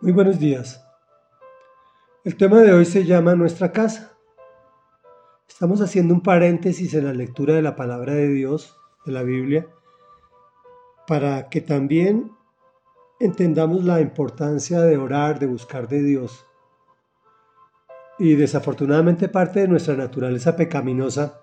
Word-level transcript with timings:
Muy 0.00 0.12
buenos 0.12 0.38
días. 0.38 0.86
El 2.22 2.36
tema 2.36 2.60
de 2.60 2.72
hoy 2.72 2.84
se 2.84 3.04
llama 3.04 3.34
Nuestra 3.34 3.72
casa. 3.72 4.16
Estamos 5.48 5.80
haciendo 5.80 6.14
un 6.14 6.22
paréntesis 6.22 6.94
en 6.94 7.06
la 7.06 7.12
lectura 7.12 7.54
de 7.54 7.62
la 7.62 7.74
palabra 7.74 8.14
de 8.14 8.28
Dios, 8.28 8.76
de 9.04 9.10
la 9.10 9.24
Biblia, 9.24 9.66
para 11.08 11.48
que 11.48 11.60
también 11.60 12.30
entendamos 13.18 13.84
la 13.84 14.00
importancia 14.00 14.82
de 14.82 14.96
orar, 14.96 15.40
de 15.40 15.46
buscar 15.46 15.88
de 15.88 16.00
Dios. 16.00 16.46
Y 18.20 18.36
desafortunadamente 18.36 19.28
parte 19.28 19.62
de 19.62 19.68
nuestra 19.68 19.96
naturaleza 19.96 20.54
pecaminosa 20.54 21.40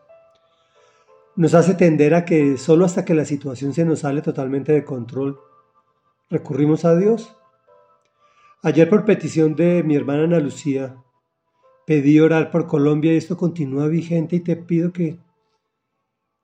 nos 1.36 1.54
hace 1.56 1.74
tender 1.74 2.14
a 2.14 2.24
que 2.24 2.56
solo 2.56 2.86
hasta 2.86 3.04
que 3.04 3.16
la 3.16 3.26
situación 3.26 3.74
se 3.74 3.84
nos 3.84 4.00
sale 4.00 4.22
totalmente 4.22 4.72
de 4.72 4.86
control, 4.86 5.42
recurrimos 6.30 6.86
a 6.86 6.96
Dios. 6.96 7.36
Ayer 8.66 8.89
por 8.89 9.05
petición 9.05 9.55
de 9.55 9.84
mi 9.84 9.95
hermana 9.95 10.23
Ana 10.23 10.40
Lucía, 10.40 10.95
pedí 11.85 12.20
orar 12.20 12.49
por 12.49 12.66
Colombia 12.66 13.13
y 13.13 13.17
esto 13.17 13.38
continúa 13.38 13.85
vigente 13.85 14.38
y 14.38 14.40
te 14.40 14.55
pido 14.55 14.91
que, 14.91 15.20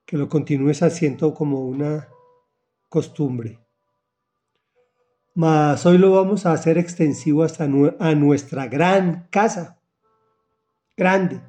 que 0.05 0.18
lo 0.18 0.30
continúes 0.30 0.84
haciendo 0.84 1.34
como 1.34 1.66
una 1.66 2.10
costumbre. 2.90 3.60
Mas 5.34 5.84
hoy 5.88 5.98
lo 5.98 6.12
vamos 6.12 6.46
a 6.46 6.52
hacer 6.52 6.77
extensivo 6.77 7.41
hasta 7.41 7.63
a 7.63 8.13
nuestra 8.13 8.68
gran 8.68 9.27
casa, 9.32 9.80
grande. 10.96 11.41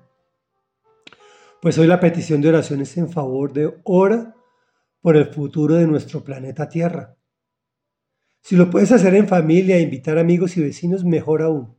Pues 1.61 1.77
hoy 1.77 1.87
la 1.87 2.01
petición 2.01 2.41
de 2.41 2.49
oración 2.49 2.81
es 2.81 2.97
en 2.97 3.11
favor 3.11 3.53
de 3.53 3.79
ora 3.85 4.35
por 5.03 5.19
el 5.19 5.27
futuro 5.27 5.75
de 5.75 5.87
nuestro 5.87 6.25
planeta 6.25 6.67
Tierra. 6.67 7.15
Si 8.43 8.57
lo 8.57 8.69
puedes 8.71 8.91
hacer 8.91 9.15
en 9.15 9.29
familia, 9.29 9.81
invitar 9.81 10.19
amigos 10.19 10.57
y 10.57 10.63
vecinos, 10.63 11.05
mejor 11.05 11.43
aún. 11.43 11.77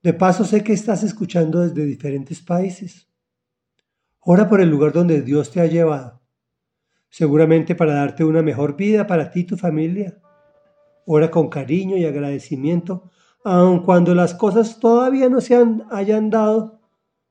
De 0.00 0.14
paso, 0.14 0.44
sé 0.44 0.62
que 0.62 0.72
estás 0.72 1.02
escuchando 1.02 1.60
desde 1.60 1.84
diferentes 1.84 2.40
países. 2.40 3.08
Ora 4.20 4.48
por 4.48 4.60
el 4.60 4.70
lugar 4.70 4.92
donde 4.92 5.22
Dios 5.22 5.50
te 5.50 5.60
ha 5.60 5.66
llevado, 5.66 6.22
seguramente 7.08 7.74
para 7.74 7.94
darte 7.94 8.22
una 8.22 8.40
mejor 8.40 8.76
vida 8.76 9.08
para 9.08 9.32
ti 9.32 9.40
y 9.40 9.44
tu 9.44 9.56
familia. 9.56 10.16
Ora 11.06 11.28
con 11.28 11.48
cariño 11.48 11.96
y 11.96 12.04
agradecimiento, 12.04 13.10
aun 13.44 13.84
cuando 13.84 14.14
las 14.14 14.32
cosas 14.32 14.78
todavía 14.78 15.28
no 15.28 15.40
se 15.40 15.56
hayan 15.90 16.30
dado 16.30 16.80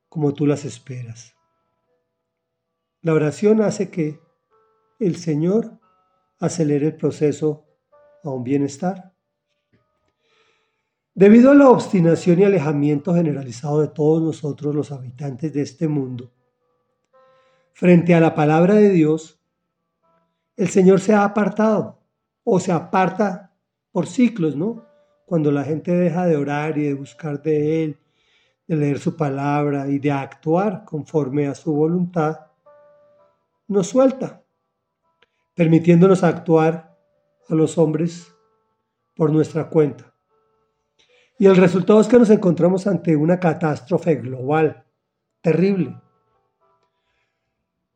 como 0.09 0.33
tú 0.33 0.45
las 0.45 0.65
esperas. 0.65 1.33
La 3.01 3.13
oración 3.13 3.61
hace 3.61 3.89
que 3.89 4.19
el 4.99 5.15
Señor 5.15 5.79
acelere 6.39 6.87
el 6.87 6.95
proceso 6.95 7.65
a 8.29 8.33
un 8.33 8.43
bienestar. 8.43 9.13
Debido 11.13 11.51
a 11.51 11.55
la 11.55 11.69
obstinación 11.69 12.39
y 12.39 12.43
alejamiento 12.43 13.13
generalizado 13.13 13.79
de 13.81 13.87
todos 13.87 14.21
nosotros 14.21 14.75
los 14.75 14.91
habitantes 14.91 15.53
de 15.53 15.61
este 15.61 15.87
mundo, 15.87 16.33
frente 17.73 18.13
a 18.13 18.19
la 18.19 18.35
palabra 18.35 18.73
de 18.73 18.89
Dios, 18.89 19.39
el 20.57 20.67
Señor 20.67 20.99
se 20.99 21.13
ha 21.13 21.23
apartado 21.23 22.01
o 22.43 22.59
se 22.59 22.71
aparta 22.71 23.53
por 23.91 24.07
ciclos, 24.07 24.55
¿no? 24.55 24.85
Cuando 25.25 25.51
la 25.51 25.63
gente 25.63 25.91
deja 25.91 26.25
de 26.25 26.35
orar 26.35 26.77
y 26.77 26.83
de 26.83 26.93
buscar 26.93 27.41
de 27.41 27.83
Él, 27.83 27.99
de 28.67 28.75
leer 28.75 28.99
su 28.99 29.15
palabra 29.15 29.87
y 29.87 29.99
de 29.99 30.11
actuar 30.11 30.83
conforme 30.85 31.47
a 31.47 31.55
su 31.55 31.73
voluntad, 31.73 32.47
nos 33.67 33.87
suelta, 33.87 34.43
permitiéndonos 35.53 36.23
actuar 36.23 36.94
a 37.49 37.55
los 37.55 37.77
hombres 37.77 38.33
por 39.15 39.31
nuestra 39.31 39.69
cuenta. 39.69 40.13
Y 41.37 41.47
el 41.47 41.57
resultado 41.57 41.99
es 41.99 42.07
que 42.07 42.19
nos 42.19 42.29
encontramos 42.29 42.87
ante 42.87 43.15
una 43.15 43.39
catástrofe 43.39 44.15
global, 44.15 44.85
terrible. 45.41 46.01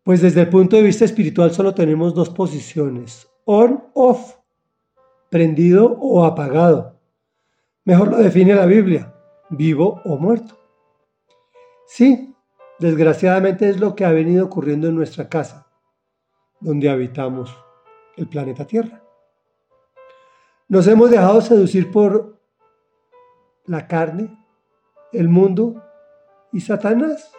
Pues 0.04 0.22
desde 0.22 0.42
el 0.42 0.50
punto 0.50 0.76
de 0.76 0.84
vista 0.84 1.06
espiritual 1.06 1.52
solo 1.52 1.74
tenemos 1.74 2.14
dos 2.14 2.30
posiciones, 2.30 3.30
on-off, 3.46 4.36
prendido 5.30 5.98
o 6.00 6.26
apagado. 6.26 7.00
Mejor 7.86 8.10
lo 8.10 8.18
define 8.18 8.56
la 8.56 8.66
Biblia, 8.66 9.14
vivo 9.50 10.02
o 10.04 10.18
muerto. 10.18 10.58
Sí, 11.88 12.36
desgraciadamente 12.80 13.70
es 13.70 13.80
lo 13.80 13.96
que 13.96 14.06
ha 14.06 14.12
venido 14.12 14.46
ocurriendo 14.46 14.88
en 14.88 14.96
nuestra 14.96 15.30
casa, 15.30 15.68
donde 16.60 16.90
habitamos 16.90 17.56
el 18.18 18.28
planeta 18.28 18.66
Tierra. 18.66 19.09
Nos 20.70 20.86
hemos 20.86 21.10
dejado 21.10 21.42
seducir 21.42 21.90
por 21.90 22.40
la 23.66 23.88
carne, 23.88 24.38
el 25.12 25.28
mundo 25.28 25.84
y 26.54 26.62
Satanás. 26.62 27.32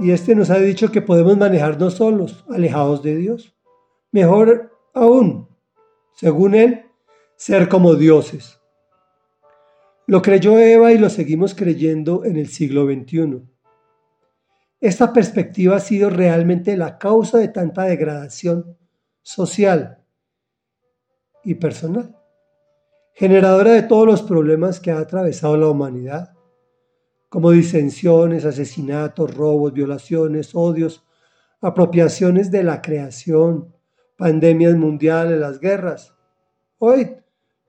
Y 0.00 0.10
este 0.10 0.34
nos 0.34 0.50
ha 0.50 0.58
dicho 0.58 0.90
que 0.90 1.00
podemos 1.00 1.36
manejarnos 1.36 1.94
solos, 1.94 2.44
alejados 2.50 3.04
de 3.04 3.14
Dios. 3.14 3.56
Mejor 4.10 4.76
aún, 4.94 5.48
según 6.10 6.56
él, 6.56 6.86
ser 7.36 7.68
como 7.68 7.94
dioses. 7.94 8.60
Lo 10.08 10.22
creyó 10.22 10.58
Eva 10.58 10.90
y 10.90 10.98
lo 10.98 11.08
seguimos 11.08 11.54
creyendo 11.54 12.24
en 12.24 12.36
el 12.36 12.48
siglo 12.48 12.84
XXI. 12.86 13.44
Esta 14.80 15.12
perspectiva 15.12 15.76
ha 15.76 15.80
sido 15.80 16.10
realmente 16.10 16.76
la 16.76 16.98
causa 16.98 17.38
de 17.38 17.46
tanta 17.46 17.84
degradación 17.84 18.76
social 19.22 20.01
y 21.44 21.54
personal, 21.54 22.16
generadora 23.14 23.72
de 23.72 23.82
todos 23.82 24.06
los 24.06 24.22
problemas 24.22 24.80
que 24.80 24.90
ha 24.90 24.98
atravesado 24.98 25.56
la 25.56 25.68
humanidad, 25.68 26.32
como 27.28 27.50
disensiones, 27.50 28.44
asesinatos, 28.44 29.34
robos, 29.34 29.72
violaciones, 29.72 30.54
odios, 30.54 31.04
apropiaciones 31.60 32.50
de 32.50 32.62
la 32.62 32.82
creación, 32.82 33.74
pandemias 34.16 34.74
mundiales, 34.76 35.38
las 35.38 35.58
guerras. 35.58 36.14
Hoy 36.78 37.16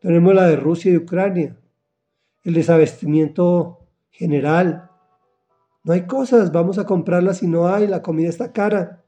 tenemos 0.02 0.34
la 0.34 0.48
de 0.48 0.58
Rusia 0.58 0.92
y 0.92 0.98
Ucrania, 0.98 1.58
el 2.44 2.54
desabastecimiento 2.56 3.88
general. 4.12 4.90
No 5.84 5.94
hay 5.94 6.06
cosas, 6.08 6.52
vamos 6.52 6.78
a 6.78 6.86
comprarlas 6.86 7.38
si 7.38 7.48
no 7.48 7.68
hay, 7.68 7.88
la 7.88 8.02
comida 8.02 8.30
está 8.30 8.52
cara. 8.52 9.04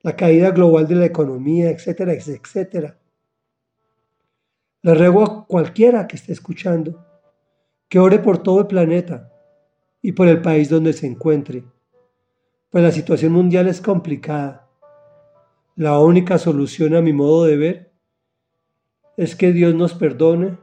La 0.00 0.16
caída 0.16 0.50
global 0.50 0.88
de 0.88 0.96
la 0.96 1.06
economía, 1.06 1.70
etcétera, 1.70 2.12
etcétera. 2.12 2.98
Le 4.84 4.94
ruego 4.94 5.22
a 5.22 5.46
cualquiera 5.46 6.08
que 6.08 6.16
esté 6.16 6.32
escuchando 6.32 7.06
que 7.88 8.00
ore 8.00 8.18
por 8.18 8.42
todo 8.42 8.58
el 8.58 8.66
planeta 8.66 9.32
y 10.00 10.10
por 10.10 10.26
el 10.26 10.42
país 10.42 10.68
donde 10.68 10.92
se 10.92 11.06
encuentre, 11.06 11.64
pues 12.68 12.82
la 12.82 12.90
situación 12.90 13.32
mundial 13.32 13.68
es 13.68 13.80
complicada. 13.80 14.68
La 15.76 16.00
única 16.00 16.36
solución 16.36 16.96
a 16.96 17.00
mi 17.00 17.12
modo 17.12 17.44
de 17.44 17.56
ver 17.56 17.92
es 19.16 19.36
que 19.36 19.52
Dios 19.52 19.72
nos 19.72 19.94
perdone 19.94 20.58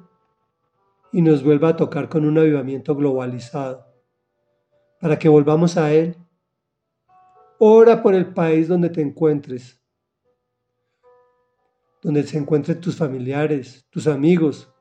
y 1.13 1.21
nos 1.21 1.41
vuelva 1.41 1.69
a 1.69 1.77
tocar 1.77 2.09
con 2.09 2.25
un 2.25 2.37
avivamiento 2.37 2.97
globalizado, 2.97 3.87
para 4.99 5.17
que 5.17 5.29
volvamos 5.29 5.77
a 5.77 5.93
Él. 5.93 6.17
Ora 7.57 8.03
por 8.03 8.13
el 8.15 8.33
país 8.33 8.67
donde 8.67 8.89
te 8.89 9.01
encuentres 9.01 9.78
donde 12.01 12.23
se 12.23 12.37
encuentren 12.37 12.79
tus 12.79 12.95
familiares, 12.95 13.85
tus 13.89 14.07
amigos. 14.07 14.73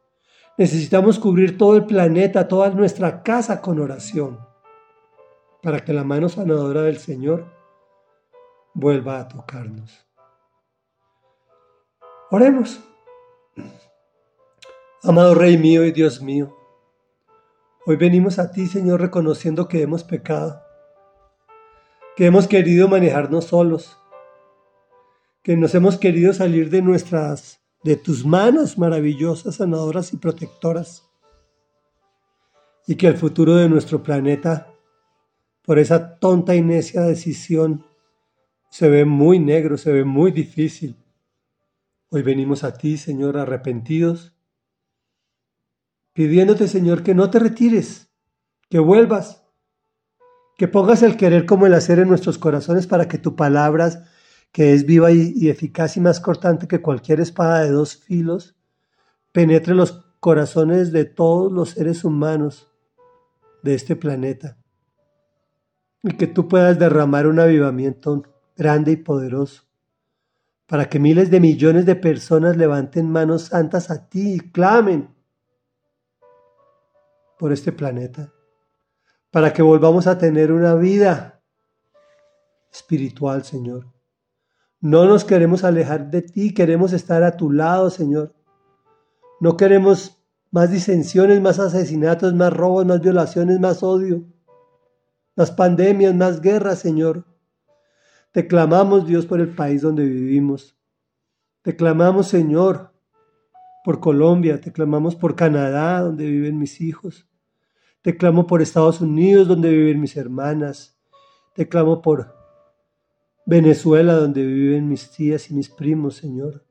Necesitamos 0.56 1.18
cubrir 1.18 1.56
todo 1.58 1.76
el 1.76 1.86
planeta, 1.86 2.48
toda 2.48 2.70
nuestra 2.70 3.22
casa 3.22 3.60
con 3.60 3.80
oración, 3.80 4.38
para 5.62 5.80
que 5.80 5.92
la 5.92 6.04
mano 6.04 6.28
sanadora 6.28 6.82
del 6.82 6.98
Señor 6.98 7.46
vuelva 8.74 9.20
a 9.20 9.28
tocarnos. 9.28 10.06
Oremos. 12.30 12.80
Amado 15.02 15.34
Rey 15.34 15.56
mío 15.56 15.84
y 15.84 15.92
Dios 15.92 16.20
mío, 16.20 16.56
hoy 17.86 17.96
venimos 17.96 18.38
a 18.38 18.50
ti, 18.50 18.66
Señor, 18.66 19.00
reconociendo 19.00 19.68
que 19.68 19.80
hemos 19.80 20.02
pecado, 20.02 20.60
que 22.16 22.26
hemos 22.26 22.48
querido 22.48 22.88
manejarnos 22.88 23.46
solos, 23.46 23.97
que 25.48 25.56
nos 25.56 25.74
hemos 25.74 25.96
querido 25.96 26.34
salir 26.34 26.68
de 26.68 26.82
nuestras, 26.82 27.62
de 27.82 27.96
tus 27.96 28.26
manos 28.26 28.76
maravillosas, 28.76 29.54
sanadoras 29.54 30.12
y 30.12 30.18
protectoras, 30.18 31.08
y 32.86 32.96
que 32.96 33.06
el 33.06 33.16
futuro 33.16 33.56
de 33.56 33.66
nuestro 33.66 34.02
planeta, 34.02 34.70
por 35.62 35.78
esa 35.78 36.18
tonta 36.18 36.54
y 36.54 36.60
necia 36.60 37.00
decisión, 37.00 37.82
se 38.68 38.90
ve 38.90 39.06
muy 39.06 39.38
negro, 39.38 39.78
se 39.78 39.90
ve 39.90 40.04
muy 40.04 40.32
difícil. 40.32 40.98
Hoy 42.10 42.20
venimos 42.20 42.62
a 42.62 42.74
ti, 42.74 42.98
Señor, 42.98 43.38
arrepentidos, 43.38 44.34
pidiéndote, 46.12 46.68
Señor, 46.68 47.02
que 47.02 47.14
no 47.14 47.30
te 47.30 47.38
retires, 47.38 48.10
que 48.68 48.80
vuelvas, 48.80 49.46
que 50.58 50.68
pongas 50.68 51.02
el 51.02 51.16
querer 51.16 51.46
como 51.46 51.64
el 51.64 51.72
hacer 51.72 52.00
en 52.00 52.08
nuestros 52.08 52.36
corazones 52.36 52.86
para 52.86 53.08
que 53.08 53.16
tu 53.16 53.34
palabra 53.34 54.10
que 54.52 54.72
es 54.72 54.86
viva 54.86 55.10
y, 55.12 55.48
eficaz 55.48 55.96
y 55.96 56.00
más 56.00 56.20
cortante 56.20 56.66
que 56.66 56.82
cualquier 56.82 57.20
espada 57.20 57.62
de 57.62 57.70
dos 57.70 57.96
filos, 57.96 58.56
penetre 59.32 59.74
los 59.74 60.04
corazones 60.20 60.92
de 60.92 61.04
todos 61.04 61.52
los 61.52 61.70
seres 61.70 62.04
humanos 62.04 62.68
de 63.62 63.74
este 63.74 63.94
planeta 63.94 64.56
y 66.02 66.16
que 66.16 66.26
tú 66.26 66.48
puedas 66.48 66.78
derramar 66.78 67.26
un 67.26 67.40
avivamiento 67.40 68.22
grande 68.56 68.92
y 68.92 68.96
poderoso 68.96 69.68
para 70.68 70.88
que 70.88 70.98
miles 70.98 71.30
de 71.30 71.40
millones 71.40 71.86
de 71.86 71.96
personas 71.96 72.56
levanten 72.56 73.10
manos 73.10 73.44
santas 73.44 73.90
a 73.90 74.08
ti 74.08 74.34
y 74.34 74.40
clamen 74.40 75.08
por 77.38 77.52
este 77.52 77.72
planeta, 77.72 78.32
para 79.30 79.52
que 79.52 79.62
volvamos 79.62 80.06
a 80.06 80.18
tener 80.18 80.52
una 80.52 80.74
vida 80.74 81.40
espiritual, 82.70 83.44
Señor. 83.44 83.86
No 84.80 85.06
nos 85.06 85.24
queremos 85.24 85.64
alejar 85.64 86.10
de 86.10 86.22
ti, 86.22 86.54
queremos 86.54 86.92
estar 86.92 87.24
a 87.24 87.36
tu 87.36 87.50
lado, 87.50 87.90
Señor. 87.90 88.34
No 89.40 89.56
queremos 89.56 90.22
más 90.52 90.70
disensiones, 90.70 91.40
más 91.40 91.58
asesinatos, 91.58 92.32
más 92.34 92.52
robos, 92.52 92.86
más 92.86 93.00
violaciones, 93.00 93.58
más 93.58 93.82
odio, 93.82 94.24
más 95.34 95.50
pandemias, 95.50 96.14
más 96.14 96.40
guerras, 96.40 96.78
Señor. 96.78 97.26
Te 98.30 98.46
clamamos, 98.46 99.04
Dios, 99.04 99.26
por 99.26 99.40
el 99.40 99.48
país 99.48 99.82
donde 99.82 100.04
vivimos. 100.04 100.76
Te 101.62 101.74
clamamos, 101.74 102.28
Señor, 102.28 102.92
por 103.84 103.98
Colombia. 103.98 104.60
Te 104.60 104.72
clamamos 104.72 105.16
por 105.16 105.34
Canadá, 105.34 106.02
donde 106.02 106.24
viven 106.26 106.56
mis 106.56 106.80
hijos. 106.80 107.26
Te 108.00 108.16
clamo 108.16 108.46
por 108.46 108.62
Estados 108.62 109.00
Unidos, 109.00 109.48
donde 109.48 109.70
viven 109.70 110.00
mis 110.00 110.16
hermanas. 110.16 110.96
Te 111.54 111.68
clamo 111.68 112.00
por 112.00 112.37
Venezuela, 113.48 114.12
donde 114.12 114.44
viven 114.44 114.90
mis 114.90 115.10
tías 115.10 115.50
y 115.50 115.54
mis 115.54 115.70
primos, 115.70 116.16
Señor. 116.16 116.66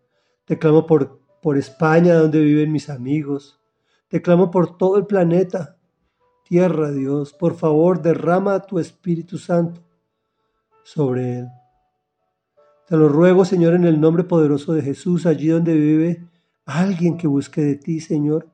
Te 0.45 0.59
clamo 0.59 0.85
por, 0.85 1.19
por 1.41 1.57
España, 1.57 2.13
donde 2.13 2.39
viven 2.39 2.71
mis 2.71 2.91
amigos. 2.91 3.59
Te 4.07 4.21
clamo 4.21 4.51
por 4.51 4.77
todo 4.77 4.97
el 4.97 5.07
planeta. 5.07 5.79
Tierra, 6.47 6.91
Dios, 6.91 7.33
por 7.33 7.55
favor, 7.55 8.03
derrama 8.03 8.61
tu 8.61 8.77
Espíritu 8.77 9.39
Santo 9.39 9.81
sobre 10.83 11.39
él. 11.39 11.47
Te 12.85 12.95
lo 12.95 13.09
ruego, 13.09 13.43
Señor, 13.43 13.73
en 13.73 13.85
el 13.85 13.99
nombre 13.99 14.23
poderoso 14.23 14.73
de 14.73 14.83
Jesús, 14.83 15.25
allí 15.25 15.47
donde 15.47 15.73
vive 15.73 16.27
alguien 16.63 17.17
que 17.17 17.25
busque 17.25 17.61
de 17.61 17.75
ti, 17.77 18.01
Señor. 18.01 18.49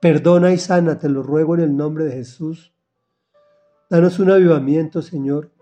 Perdona 0.00 0.52
y 0.52 0.58
sana, 0.58 0.98
te 0.98 1.08
lo 1.08 1.22
ruego 1.22 1.54
en 1.54 1.60
el 1.60 1.76
nombre 1.76 2.06
de 2.06 2.12
Jesús. 2.14 2.74
Danos 3.88 4.18
un 4.18 4.32
avivamiento, 4.32 5.00
Señor. 5.00 5.52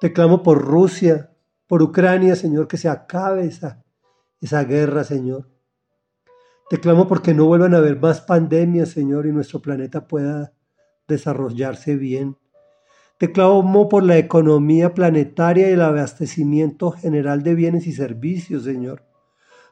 Te 0.00 0.12
clamo 0.12 0.42
por 0.42 0.60
Rusia, 0.60 1.29
por 1.70 1.84
Ucrania, 1.84 2.34
Señor, 2.34 2.66
que 2.66 2.76
se 2.76 2.88
acabe 2.88 3.44
esa, 3.44 3.84
esa 4.40 4.64
guerra, 4.64 5.04
Señor. 5.04 5.48
Te 6.68 6.80
clamo 6.80 7.06
porque 7.06 7.32
no 7.32 7.46
vuelvan 7.46 7.74
a 7.74 7.76
haber 7.76 7.96
más 7.96 8.22
pandemias, 8.22 8.88
Señor, 8.88 9.24
y 9.26 9.30
nuestro 9.30 9.62
planeta 9.62 10.08
pueda 10.08 10.52
desarrollarse 11.06 11.94
bien. 11.94 12.36
Te 13.18 13.30
clamo 13.30 13.88
por 13.88 14.02
la 14.02 14.18
economía 14.18 14.94
planetaria 14.94 15.70
y 15.70 15.74
el 15.74 15.82
abastecimiento 15.82 16.90
general 16.90 17.44
de 17.44 17.54
bienes 17.54 17.86
y 17.86 17.92
servicios, 17.92 18.64
Señor. 18.64 19.04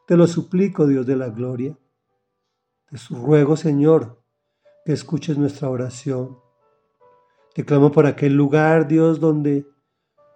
Te 0.07 0.17
lo 0.17 0.29
suplico, 0.29 0.87
Dios 0.87 1.05
de 1.05 1.17
la 1.17 1.31
gloria. 1.31 1.77
Te 2.89 2.97
ruego, 3.11 3.57
Señor, 3.57 4.23
que 4.85 4.93
escuches 4.93 5.37
nuestra 5.37 5.69
oración. 5.69 6.39
Te 7.55 7.65
clamo 7.65 7.91
por 7.91 8.07
aquel 8.07 8.35
lugar, 8.35 8.87
Dios, 8.87 9.19
donde 9.19 9.67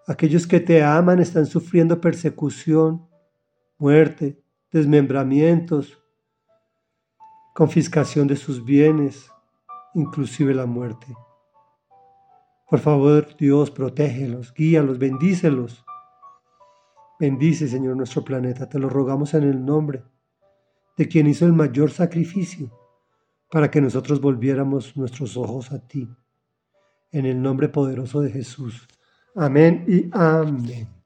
aquellos 0.06 0.46
que 0.46 0.60
te 0.60 0.82
aman 0.82 1.20
están 1.20 1.46
sufriendo 1.46 2.00
persecución, 2.00 3.08
muerte, 3.78 4.42
desmembramientos, 4.70 5.98
confiscación 7.54 8.26
de 8.26 8.36
sus 8.36 8.64
bienes, 8.64 9.30
inclusive 9.94 10.54
la 10.54 10.66
muerte. 10.66 11.06
Por 12.68 12.80
favor, 12.80 13.36
Dios, 13.36 13.70
protégelos, 13.70 14.54
guíalos, 14.54 14.98
bendícelos. 14.98 15.84
Bendice, 17.20 17.68
Señor, 17.68 17.96
nuestro 17.96 18.24
planeta. 18.24 18.68
Te 18.68 18.78
lo 18.78 18.88
rogamos 18.88 19.34
en 19.34 19.42
el 19.42 19.64
nombre 19.64 20.02
de 20.96 21.06
quien 21.06 21.26
hizo 21.26 21.44
el 21.44 21.52
mayor 21.52 21.90
sacrificio 21.90 22.72
para 23.50 23.70
que 23.70 23.82
nosotros 23.82 24.20
volviéramos 24.20 24.96
nuestros 24.96 25.36
ojos 25.36 25.70
a 25.72 25.86
ti. 25.86 26.08
En 27.10 27.26
el 27.26 27.42
nombre 27.42 27.68
poderoso 27.68 28.22
de 28.22 28.30
Jesús. 28.30 28.88
Amén 29.34 29.84
y 29.88 30.10
amén. 30.12 31.01